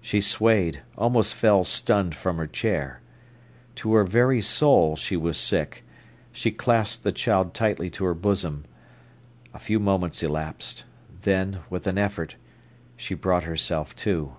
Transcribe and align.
She 0.00 0.20
swayed, 0.20 0.82
almost 0.96 1.32
fell 1.32 1.62
stunned 1.62 2.12
from 2.16 2.36
her 2.38 2.46
chair. 2.48 3.00
To 3.76 3.94
her 3.94 4.02
very 4.02 4.42
soul 4.42 4.96
she 4.96 5.16
was 5.16 5.38
sick; 5.38 5.84
she 6.32 6.50
clasped 6.50 7.04
the 7.04 7.12
child 7.12 7.54
tightly 7.54 7.88
to 7.90 8.04
her 8.06 8.14
bosom. 8.14 8.64
A 9.54 9.60
few 9.60 9.78
moments 9.78 10.20
elapsed; 10.20 10.82
then, 11.22 11.60
with 11.70 11.86
an 11.86 11.96
effort, 11.96 12.34
she 12.96 13.14
brought 13.14 13.44
herself 13.44 13.94
to. 14.02 14.32